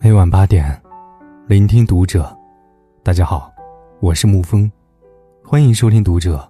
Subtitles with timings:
[0.00, 0.80] 每晚八点，
[1.46, 2.34] 聆听读者。
[3.02, 3.52] 大家好，
[4.00, 4.70] 我是沐风，
[5.44, 6.48] 欢迎收听读者。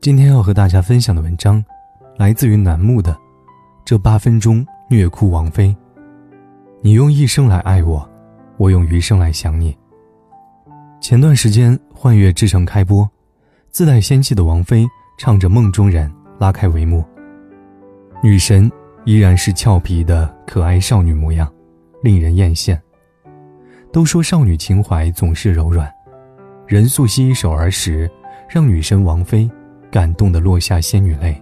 [0.00, 1.64] 今天要和大家分享的文章，
[2.16, 3.12] 来自于楠木的
[3.84, 5.68] 《这八分钟虐哭王菲》。
[6.82, 8.08] 你用一生来爱我，
[8.56, 9.76] 我用余生来想你。
[11.00, 13.08] 前段时间，《幻乐之城》开播，
[13.70, 14.86] 自带仙气的王菲
[15.18, 16.08] 唱着《梦中人》
[16.38, 17.04] 拉开帷幕。
[18.22, 18.70] 女神
[19.04, 21.52] 依然是俏皮的可爱少女模样。
[22.02, 22.76] 令人艳羡。
[23.92, 25.88] 都说少女情怀总是柔软，
[26.66, 28.08] 任素汐一首《儿时》，
[28.48, 29.48] 让女神王菲
[29.90, 31.40] 感动的落下仙女泪。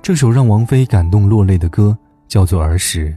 [0.00, 1.94] 这首让王菲感动落泪的歌
[2.26, 3.10] 叫做《儿时》，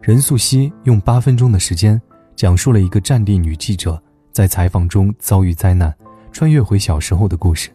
[0.00, 2.00] 任素汐用八分钟的时间，
[2.34, 5.94] 讲述了一个战地女记者在采访中遭遇灾难，
[6.32, 7.70] 穿越回小时候的故事。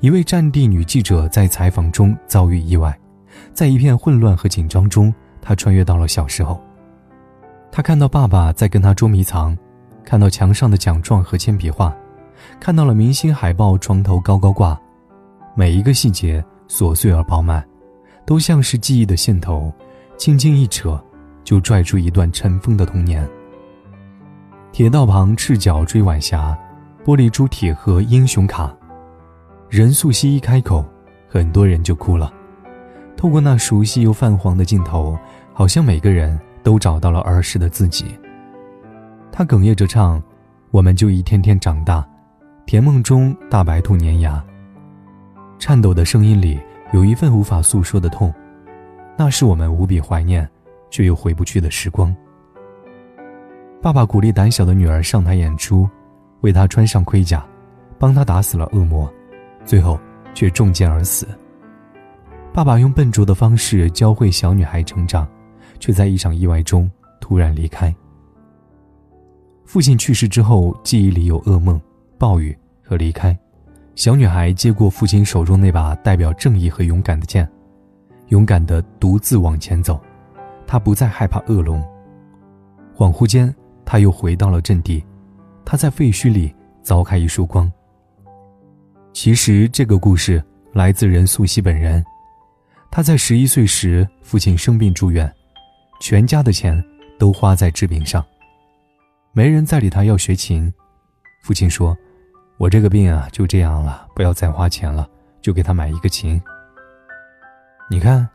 [0.00, 2.98] 一位战地女记者在采访中遭遇意外，
[3.52, 5.12] 在一片混乱和紧张中。
[5.40, 6.60] 他穿越到了小时候，
[7.70, 9.56] 他看到爸爸在跟他捉迷藏，
[10.04, 11.96] 看到墙上的奖状和铅笔画，
[12.60, 14.78] 看到了明星海报床头高高挂，
[15.54, 17.64] 每一个细节琐碎而饱满，
[18.26, 19.72] 都像是记忆的线头，
[20.18, 21.02] 轻轻一扯，
[21.44, 23.26] 就拽出一段尘封的童年。
[24.70, 26.58] 铁道旁赤脚追晚霞，
[27.06, 28.76] 玻璃珠铁盒英雄卡，
[29.70, 30.84] 任素汐一开口，
[31.26, 32.30] 很多人就哭了。
[33.18, 35.18] 透过那熟悉又泛黄的镜头。
[35.52, 38.16] 好像每个人都找到了儿时的自己。
[39.32, 40.22] 他哽咽着唱
[40.70, 42.08] ：“我们就一天天长大，
[42.64, 44.40] 甜梦中大白兔粘牙。”
[45.58, 46.60] 颤抖的声音里
[46.92, 48.32] 有一份无法诉说的痛，
[49.16, 50.48] 那是我们无比怀念
[50.90, 52.14] 却又回不去的时光。
[53.82, 55.90] 爸爸鼓励胆小的女儿上台演出，
[56.42, 57.44] 为她穿上盔甲，
[57.98, 59.12] 帮她打死了恶魔，
[59.64, 59.98] 最后
[60.34, 61.26] 却中箭而死。
[62.58, 65.24] 爸爸用笨拙的方式教会小女孩成长。
[65.78, 67.94] 却在一场意外中突然离开。
[69.64, 71.80] 父亲去世之后，记忆里有噩梦、
[72.18, 73.38] 暴雨和离开。
[73.94, 77.48] 小女孩接过父亲手中那把代表正义和勇敢的剑，
[78.30, 80.00] 勇敢地独自往前走。
[80.66, 81.80] 她不再害怕恶龙。
[82.92, 83.54] 恍惚间，
[83.84, 85.00] 她又回到了阵地。
[85.64, 86.52] 她在废墟里
[86.82, 87.72] 凿开一束光。
[89.12, 90.42] 其实，这个故事
[90.72, 92.04] 来自任素汐本人。
[92.90, 95.32] 他在十一岁时，父亲生病住院。
[96.00, 96.82] 全家的钱
[97.18, 98.24] 都花在治病上，
[99.32, 100.72] 没人再理他要学琴。
[101.42, 101.96] 父亲说
[102.56, 105.08] ：“我这个病啊，就这样了，不要再花钱了，
[105.42, 106.40] 就给他买一个琴。”
[107.90, 108.28] 你看，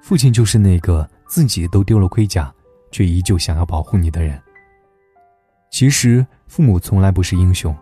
[0.00, 2.50] 父亲就是那个自己都丢了盔甲，
[2.90, 4.40] 却依旧想要保护你的人。
[5.70, 7.76] 其实，父母从来不是英雄，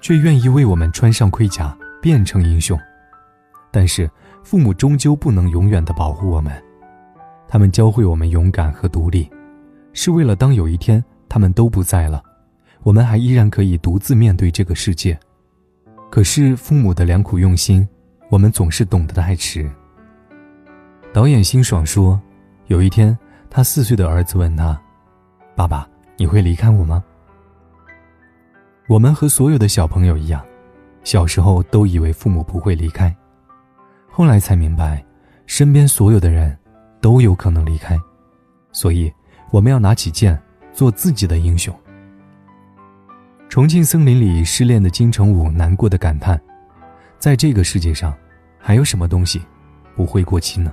[0.00, 2.78] 却愿意为我们穿上盔甲，变成英雄。
[3.72, 4.08] 但是，
[4.42, 6.52] 父母终究不能永远的保护我们。
[7.48, 9.30] 他们教会我们勇敢和独立，
[9.92, 12.22] 是为了当有一天他们都不在了，
[12.82, 15.18] 我们还依然可以独自面对这个世界。
[16.10, 17.86] 可是父母的良苦用心，
[18.30, 19.70] 我们总是懂得太迟。
[21.12, 22.20] 导演辛爽说
[22.68, 23.16] ：“有一天，
[23.50, 24.80] 他四岁的儿子问他
[25.54, 25.86] ：‘爸爸，
[26.16, 27.04] 你会离开我吗？’
[28.88, 30.42] 我们和所有的小朋友一样，
[31.04, 33.14] 小时候都以为父母不会离开，
[34.12, 35.04] 后来才明白，
[35.46, 36.56] 身边所有的人。”
[37.02, 37.98] 都有可能离开，
[38.70, 39.12] 所以
[39.50, 40.40] 我们要拿起剑，
[40.72, 41.76] 做自己的英雄。
[43.48, 46.40] 重庆森林里失恋的金城武难过的感叹
[47.18, 48.14] ：“在这个世界上，
[48.56, 49.42] 还有什么东西
[49.96, 50.72] 不会过期呢？”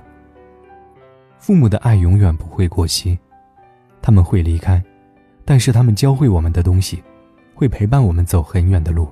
[1.36, 3.18] 父母的爱永远不会过期，
[4.00, 4.80] 他们会离开，
[5.44, 7.02] 但是他们教会我们的东西，
[7.56, 9.10] 会陪伴我们走很远的路。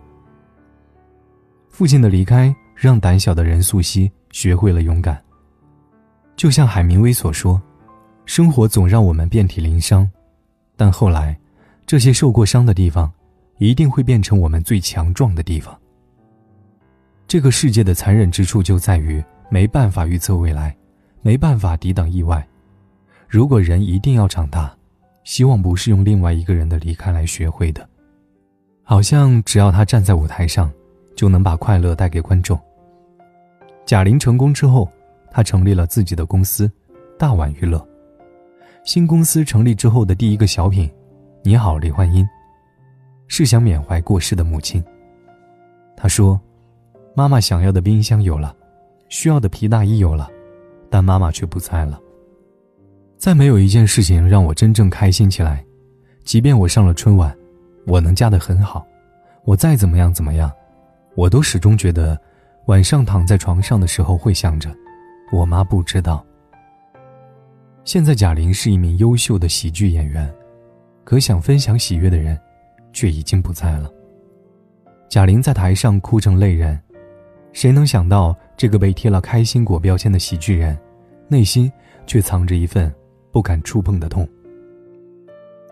[1.68, 5.20] 父亲的离开让胆小的任素汐学会了勇敢。
[6.36, 7.60] 就像海明威所说
[8.24, 10.08] ：“生活总让我们遍体鳞伤，
[10.76, 11.38] 但后来，
[11.86, 13.12] 这些受过伤的地方，
[13.58, 15.76] 一定会变成我们最强壮的地方。”
[17.26, 20.74] 这个世界的残忍之处就在于没办法预测未来，
[21.20, 22.46] 没办法抵挡意外。
[23.28, 24.74] 如果人一定要长大，
[25.24, 27.86] 希望不是用另外一个人的离开来学会的。
[28.82, 30.72] 好像只要他站在舞台上，
[31.14, 32.58] 就能把快乐带给观众。
[33.88, 34.86] 贾玲成功之后。
[35.30, 36.70] 她成立了自己的公司，
[37.18, 37.86] 大碗娱乐。
[38.82, 40.88] 新公司成立之后的第一个小品，
[41.44, 42.24] 《你好，李焕英》，
[43.28, 44.82] 是想缅怀过世的母亲。
[45.94, 46.40] 她说
[47.14, 48.56] ：“妈妈想要的冰箱有了，
[49.10, 50.28] 需要的皮大衣有了，
[50.90, 52.00] 但妈妈却不在了。
[53.18, 55.62] 再没有一件事情让我真正开心起来。
[56.24, 57.36] 即便我上了春晚，
[57.86, 58.84] 我能嫁得很好，
[59.44, 60.50] 我再怎么样怎么样，
[61.14, 62.18] 我都始终觉得，
[62.68, 64.74] 晚上躺在床上的时候会想着。”
[65.32, 66.24] 我妈不知道，
[67.84, 70.32] 现在贾玲是一名优秀的喜剧演员，
[71.04, 72.38] 可想分享喜悦的人，
[72.94, 73.90] 却已经不在了。
[75.06, 76.78] 贾玲在台上哭成泪人，
[77.52, 80.78] 谁能想到这个被贴了开心果标签的喜剧人，
[81.28, 81.70] 内心
[82.06, 82.90] 却藏着一份
[83.30, 84.26] 不敢触碰的痛。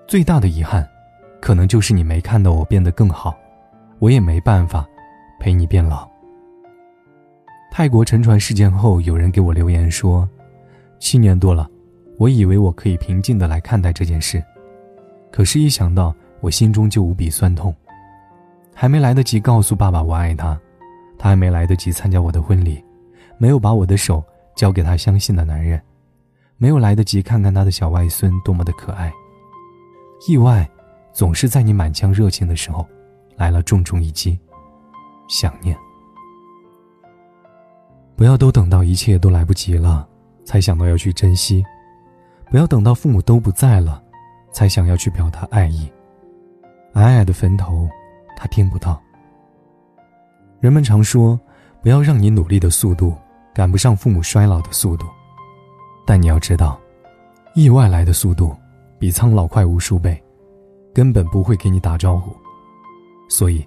[0.07, 0.87] 最大的遗憾，
[1.41, 3.35] 可能就是你没看到我变得更好，
[3.99, 4.87] 我也没办法
[5.41, 6.07] 陪你变老。
[7.77, 10.27] 泰国沉船事件后，有人给我留言说
[10.99, 11.71] ：“七年多了，
[12.17, 14.43] 我以为我可以平静的来看待这件事，
[15.31, 17.77] 可是，一想到我心中就无比酸痛。
[18.75, 20.59] 还没来得及告诉爸爸我爱他，
[21.19, 22.83] 他还没来得及参加我的婚礼，
[23.37, 24.25] 没有把我的手
[24.55, 25.79] 交给他相信的男人，
[26.57, 29.13] 没有来得及看看他的小外孙多么的可爱。
[30.27, 30.67] 意外，
[31.13, 32.89] 总是在你满腔热情的时候，
[33.37, 34.39] 来了重重一击，
[35.29, 35.77] 想念。”
[38.17, 40.09] 不要都等到一切都来不及了，
[40.43, 41.63] 才想到要去珍惜；
[42.51, 44.03] 不要等到父母都不在了，
[44.51, 45.87] 才想要去表达爱意。
[46.95, 47.87] 矮矮的坟头，
[48.35, 48.99] 他听不到。
[50.61, 51.39] 人们常说，
[51.83, 53.15] 不要让你努力的速度
[53.55, 55.07] 赶不上父母衰老的速度，
[56.07, 56.81] 但你要知道，
[57.55, 58.57] 意外来的速度
[58.99, 60.21] 比苍老快无数倍，
[60.95, 62.35] 根本不会给你打招呼。
[63.29, 63.63] 所以，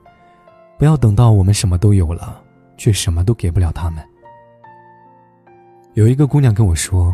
[0.80, 2.42] 不要等到我们什么都有了，
[2.78, 4.04] 却什么都给不了他们。
[6.00, 7.14] 有一个姑娘跟我说：“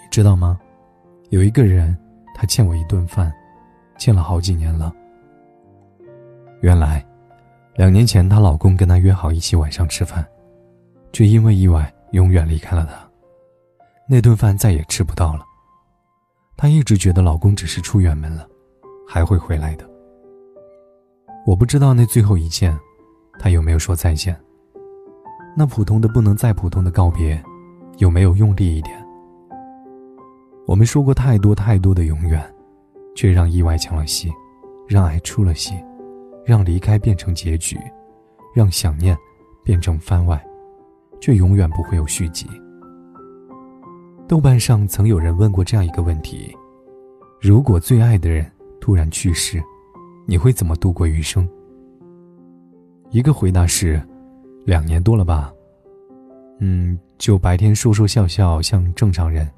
[0.00, 0.56] 你知道吗？
[1.30, 1.98] 有一个人，
[2.32, 3.34] 他欠我一顿饭，
[3.98, 4.94] 欠了好几年了。
[6.60, 7.04] 原来，
[7.74, 10.24] 两年前她老公跟她约好一起晚上吃饭，
[11.12, 12.92] 却因为意外永远离开了她。
[14.08, 15.44] 那顿饭再也吃不到了。
[16.56, 18.46] 她一直觉得老公只是出远门了，
[19.08, 19.84] 还会回来的。
[21.44, 22.78] 我不知道那最后一见，
[23.40, 24.40] 他有没有说再见。
[25.56, 27.42] 那普通的不能再普通的告别。”
[27.98, 28.96] 有没有用力一点？
[30.66, 32.42] 我们说过太多太多的永远，
[33.14, 34.30] 却让意外抢了戏，
[34.88, 35.74] 让爱出了戏，
[36.44, 37.78] 让离开变成结局，
[38.54, 39.16] 让想念
[39.64, 40.42] 变成番外，
[41.20, 42.46] 却永远不会有续集。
[44.26, 46.56] 豆瓣上曾有人问过这样一个问题：
[47.40, 48.50] 如果最爱的人
[48.80, 49.62] 突然去世，
[50.26, 51.46] 你会怎么度过余生？
[53.10, 54.00] 一个回答是：
[54.64, 55.52] 两年多了吧。
[56.64, 59.50] 嗯，就白天说说笑笑像正常人，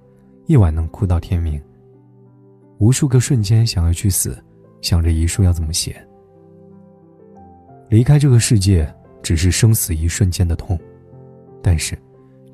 [0.46, 1.60] 夜晚能哭到天明。
[2.78, 4.42] 无数个瞬间想要去死，
[4.80, 5.94] 想着遗书要怎么写。
[7.90, 8.90] 离开这个世界
[9.22, 10.80] 只是生死一瞬间的痛，
[11.62, 11.94] 但是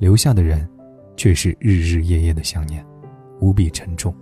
[0.00, 0.68] 留下的人
[1.16, 2.84] 却是日日夜夜的想念，
[3.40, 4.12] 无比沉重。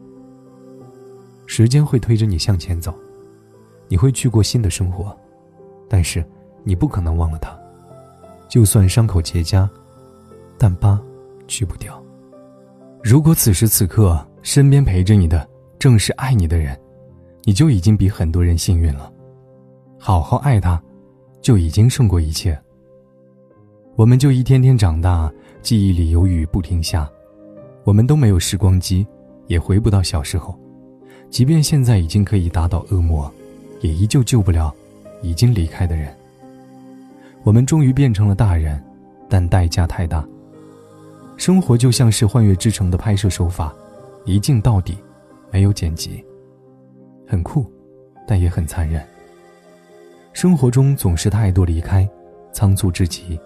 [1.47, 2.95] 时间会推着你向前走，
[3.89, 5.19] 你会去过新的生活，
[5.89, 6.23] 但是
[6.65, 7.59] 你不可能忘了他，
[8.47, 9.67] 就算伤口结痂。
[10.59, 11.01] 但疤
[11.47, 12.03] 去不掉。
[13.03, 16.79] 如果此时此刻身边陪着你的正是爱你的人，
[17.45, 19.11] 你就已经比很多人幸运了。
[19.99, 20.83] 好好爱他，
[21.41, 22.59] 就已经胜过一切。
[23.97, 25.33] 我们就一天天长大，
[25.63, 27.09] 记忆里有雨不停下。
[27.85, 29.07] 我们都没有时光机，
[29.47, 30.59] 也回不到小时候。
[31.31, 33.33] 即便现在已经可以打倒恶魔，
[33.81, 34.75] 也依旧救不了
[35.23, 36.15] 已经离开的人。
[37.45, 38.83] 我们终于变成了大人，
[39.29, 40.27] 但代价太大。
[41.39, 43.73] 生活就像是《幻乐之城》的拍摄手法，
[44.25, 44.99] 一镜到底，
[45.53, 46.23] 没有剪辑，
[47.29, 47.65] 很酷，
[48.27, 49.01] 但也很残忍。
[50.33, 52.07] 生活中总是太多离开，
[52.53, 53.39] 仓促至极。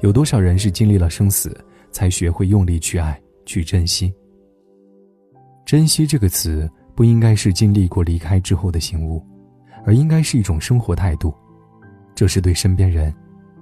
[0.00, 1.56] 有多少人是经历了生死，
[1.92, 4.12] 才学会用力去爱，去珍惜？
[5.64, 9.24] 珍惜这个词不应该是经历过离开之后的醒悟，
[9.86, 11.32] 而应该是一种生活态度。
[12.12, 13.14] 这是对身边人，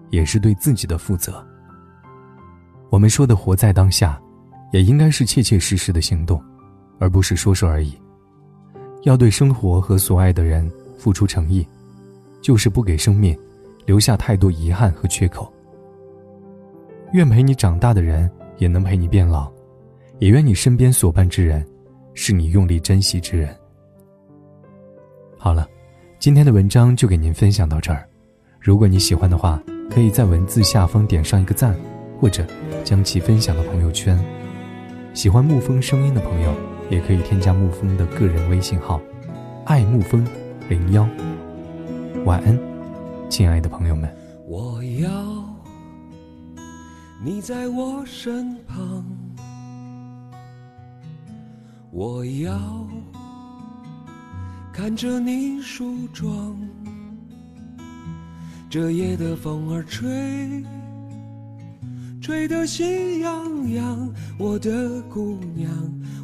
[0.09, 1.47] 也是对自己的负责。
[2.93, 4.21] 我们说的活在当下，
[4.71, 6.39] 也应该是切切实实的行动，
[6.99, 7.99] 而不是说说而已。
[9.05, 11.67] 要对生活和所爱的人付出诚意，
[12.43, 13.35] 就是不给生命
[13.87, 15.51] 留下太多遗憾和缺口。
[17.15, 19.51] 愿陪你长大的人也能陪你变老，
[20.19, 21.67] 也愿你身边所伴之人，
[22.13, 23.57] 是你用力珍惜之人。
[25.39, 25.67] 好了，
[26.19, 28.07] 今天的文章就给您分享到这儿。
[28.61, 29.59] 如果你喜欢的话，
[29.91, 31.75] 可以在文字下方点上一个赞。
[32.21, 32.47] 或者
[32.83, 34.19] 将其分享到朋友圈。
[35.15, 36.55] 喜欢沐风声音的朋友，
[36.91, 39.01] 也可以添加沐风的个人微信号
[39.67, 40.27] “爱沐风
[40.69, 41.07] 零幺”。
[42.25, 42.59] 晚安，
[43.29, 44.11] 亲爱的朋友们。
[44.47, 45.45] 我要
[47.25, 49.05] 你在我身旁，
[51.91, 52.87] 我要
[54.73, 56.57] 看着你梳妆，
[58.69, 60.65] 这夜的风儿吹。
[62.23, 65.69] 吹得心痒痒，我的姑娘，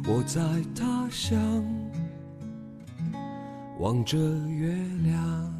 [0.07, 0.39] 我在
[0.73, 1.37] 他乡
[3.79, 5.53] 望着月亮，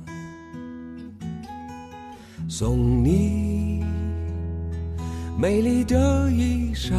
[2.48, 3.84] 送你
[5.38, 6.94] 美丽的衣裳，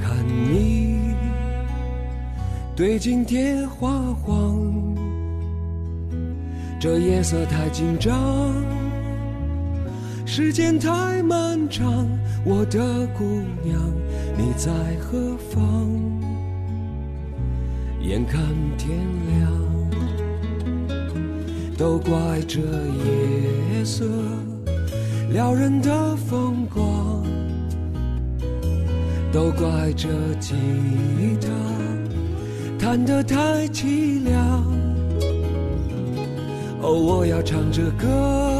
[0.00, 1.12] 看你
[2.76, 4.94] 对镜贴花黄，
[6.78, 8.79] 这夜色太紧张。
[10.32, 12.08] 时间太漫长，
[12.44, 12.78] 我的
[13.18, 13.82] 姑娘，
[14.38, 14.70] 你在
[15.00, 15.90] 何方？
[18.00, 18.40] 眼看
[18.78, 18.96] 天
[19.26, 19.50] 亮，
[21.76, 24.04] 都怪这夜色
[25.32, 27.26] 撩人的风光，
[29.32, 30.08] 都怪这
[30.38, 30.54] 吉
[31.40, 31.48] 他
[32.78, 34.64] 弹得太凄凉。
[36.82, 38.59] 哦，我要唱着歌。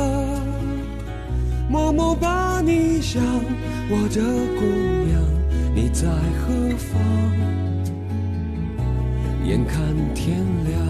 [1.71, 3.23] 默默把你想，
[3.89, 4.21] 我的
[4.59, 4.67] 姑
[5.07, 5.23] 娘，
[5.73, 6.09] 你在
[6.41, 7.01] 何方？
[9.47, 9.81] 眼看
[10.13, 10.90] 天亮，